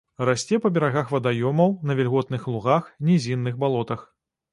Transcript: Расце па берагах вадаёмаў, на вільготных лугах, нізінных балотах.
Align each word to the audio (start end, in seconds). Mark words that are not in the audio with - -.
Расце 0.27 0.57
па 0.61 0.69
берагах 0.77 1.11
вадаёмаў, 1.15 1.75
на 1.89 1.97
вільготных 1.99 2.47
лугах, 2.53 2.87
нізінных 3.11 3.61
балотах. 3.65 4.01